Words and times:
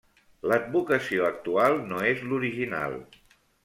L'advocació 0.51 1.29
actual 1.33 1.79
no 1.93 2.03
és 2.15 2.27
l'original. 2.33 3.03